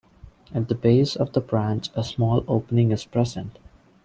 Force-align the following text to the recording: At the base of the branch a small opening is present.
At 0.51 0.67
the 0.67 0.73
base 0.73 1.15
of 1.15 1.33
the 1.33 1.41
branch 1.41 1.89
a 1.93 2.03
small 2.03 2.43
opening 2.47 2.91
is 2.91 3.05
present. 3.05 3.59